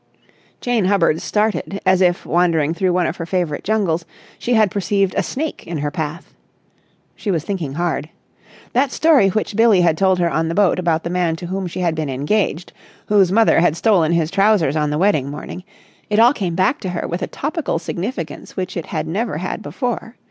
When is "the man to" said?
11.03-11.45